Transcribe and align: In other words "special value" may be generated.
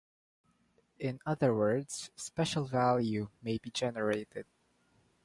In 0.97 1.19
other 1.27 1.53
words 1.53 2.09
"special 2.15 2.65
value" 2.65 3.29
may 3.43 3.59
be 3.59 3.69
generated. 3.69 4.47